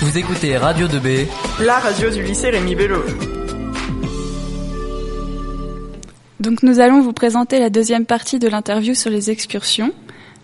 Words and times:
Vous 0.00 0.16
écoutez 0.18 0.56
Radio 0.56 0.86
2B, 0.88 1.26
la 1.60 1.78
radio 1.78 2.10
du 2.10 2.22
lycée 2.22 2.50
Rémi 2.50 2.74
Bello. 2.74 3.02
Donc 6.40 6.62
nous 6.62 6.80
allons 6.80 7.02
vous 7.02 7.12
présenter 7.12 7.58
la 7.58 7.68
deuxième 7.70 8.06
partie 8.06 8.38
de 8.38 8.48
l'interview 8.48 8.94
sur 8.94 9.10
les 9.10 9.30
excursions. 9.30 9.92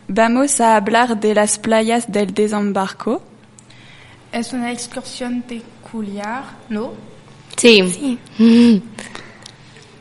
Vamos 0.09 0.61
a 0.61 0.77
hablar 0.77 1.17
de 1.17 1.33
las 1.33 1.59
playas 1.59 2.11
del 2.11 2.33
desembarco. 2.35 3.23
Es 4.33 4.53
una 4.53 4.71
excursión 4.73 5.43
peculiar, 5.43 6.45
¿no? 6.69 6.93
Sí. 7.57 8.19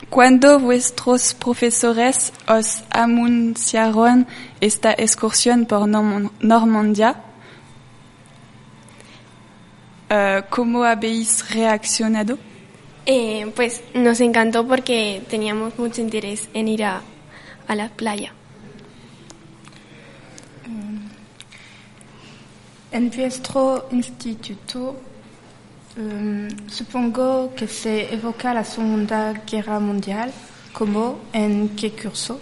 Cuando 0.09 0.59
vuestros 0.59 1.33
profesores 1.33 2.33
os 2.47 2.83
anunciaron 2.91 4.27
esta 4.61 4.91
excursión 4.93 5.65
por 5.65 5.87
Norm- 5.87 6.29
Normandia, 6.41 7.15
eh, 10.15 10.43
¿cómo 10.49 10.83
habéis 10.83 11.49
reaccionado? 11.53 12.37
Eh, 13.05 13.51
pues 13.55 13.81
nos 13.93 14.19
encantó 14.21 14.67
porque 14.67 15.21
teníamos 15.29 15.77
mucho 15.77 16.01
interés 16.01 16.47
en 16.53 16.67
ir 16.67 16.83
a, 16.83 17.01
a 17.67 17.75
la 17.75 17.89
playa. 17.89 18.33
En 22.91 23.11
vuestro 23.11 23.89
instituto, 23.91 24.95
um, 25.97 26.47
supongo 26.69 27.53
que 27.53 27.67
se 27.67 28.13
evoca 28.13 28.53
la 28.53 28.63
Segunda 28.63 29.33
Guerra 29.45 29.81
Mundial. 29.81 30.31
¿Cómo? 30.71 31.19
¿En 31.33 31.75
qué 31.75 31.91
curso? 31.91 32.39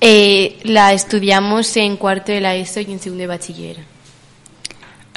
Eh, 0.00 0.58
la 0.64 0.92
estudiamos 0.92 1.76
en 1.76 1.96
cuarto 1.96 2.32
de 2.32 2.40
la 2.40 2.56
ESO 2.56 2.80
y 2.80 2.90
en 2.90 2.98
segundo 2.98 3.22
de 3.22 3.26
bachiller. 3.28 3.76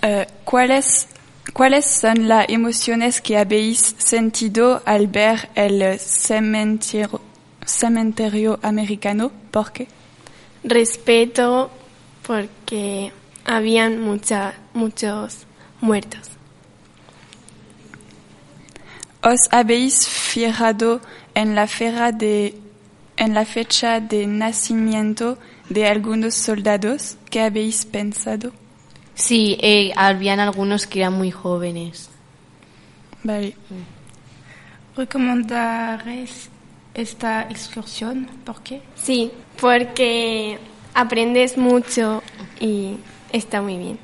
Eh, 0.03 0.27
¿cuáles, 0.43 1.07
¿Cuáles 1.53 1.85
son 1.85 2.27
las 2.27 2.49
emociones 2.49 3.21
que 3.21 3.37
habéis 3.37 3.95
sentido 3.97 4.81
al 4.85 5.07
ver 5.07 5.49
el 5.55 5.99
cementerio, 5.99 7.21
cementerio 7.65 8.59
americano? 8.61 9.31
¿Por 9.51 9.71
qué? 9.71 9.87
Respeto 10.63 11.71
porque 12.25 13.11
habían 13.45 14.01
mucha, 14.01 14.53
muchos 14.73 15.47
muertos. 15.81 16.29
¿Os 19.23 19.39
habéis 19.49 20.07
fijado 20.07 21.01
en 21.33 21.55
la, 21.55 21.67
de, 22.13 22.55
en 23.15 23.33
la 23.33 23.45
fecha 23.45 23.99
de 23.99 24.27
nacimiento 24.27 25.37
de 25.69 25.87
algunos 25.87 26.35
soldados? 26.35 27.17
¿Qué 27.29 27.41
habéis 27.41 27.85
pensado? 27.85 28.51
Sí, 29.17 29.57
eh, 29.61 29.91
habían 29.95 30.39
algunos 30.39 30.85
que 30.85 30.99
eran 30.99 31.13
muy 31.13 31.31
jóvenes. 31.31 32.11
Vale. 33.23 33.55
¿Recomendaréis 34.95 36.49
esta 36.93 37.41
excursión? 37.49 38.29
¿Por 38.45 38.61
qué? 38.61 38.83
Sí, 38.95 39.31
porque 39.59 40.59
aprendes 40.93 41.57
mucho 41.57 42.21
y 42.59 42.97
está 43.31 43.59
muy 43.59 43.77
bien. 43.77 43.99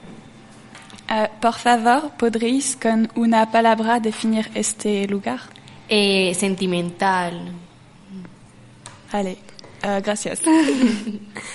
Eh, 1.12 1.30
por 1.40 1.54
favor, 1.54 2.12
¿podréis 2.18 2.76
con 2.76 3.08
una 3.14 3.52
palabra 3.52 4.00
definir 4.00 4.50
este 4.56 5.08
lugar? 5.08 5.42
Eh, 5.90 6.34
sentimental. 6.34 7.52
Allez, 9.12 9.38
euh, 9.84 10.02
gracias. 10.04 10.42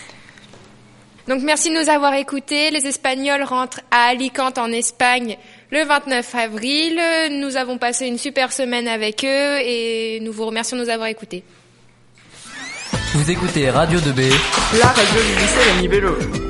Donc 1.29 1.43
merci 1.43 1.69
de 1.69 1.79
nous 1.79 1.91
avoir 1.91 2.15
écoutés. 2.15 2.71
Les 2.71 2.87
Espagnols 2.87 3.43
rentrent 3.43 3.83
à 3.91 4.09
Alicante 4.09 4.57
en 4.57 4.73
Espagne 4.73 5.37
le 5.70 5.85
29 5.85 6.35
avril. 6.35 6.98
Nous 7.33 7.59
avons 7.59 7.77
passé 7.77 8.07
une 8.07 8.17
super 8.17 8.51
semaine 8.51 8.89
avec 8.89 9.25
eux 9.25 9.59
et 9.61 10.20
nous 10.23 10.33
vous 10.33 10.47
remercions 10.47 10.79
de 10.79 10.85
nous 10.85 10.89
avoir 10.89 11.09
écoutés. 11.09 11.45
vous 13.13 13.30
écoutez 13.30 13.69
Radio 13.69 13.98
2B, 13.98 14.33
La 14.80 14.86
radio 14.86 15.20
du 15.20 15.41
lycée 15.41 15.70
Rémi 15.75 15.89
Bello. 15.89 16.48